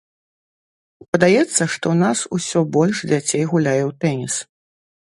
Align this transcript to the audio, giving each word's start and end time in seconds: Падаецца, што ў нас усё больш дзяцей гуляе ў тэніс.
Падаецца, 1.11 1.61
што 1.73 1.85
ў 1.93 2.01
нас 2.05 2.19
усё 2.39 2.59
больш 2.79 2.97
дзяцей 3.13 3.43
гуляе 3.55 3.81
ў 3.89 3.91
тэніс. 4.07 4.43